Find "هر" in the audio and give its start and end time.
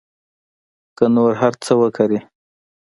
1.41-1.53